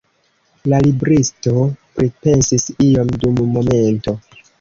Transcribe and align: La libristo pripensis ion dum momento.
La 0.71 0.77
libristo 0.85 1.53
pripensis 1.99 2.65
ion 2.87 3.13
dum 3.25 3.37
momento. 3.59 4.15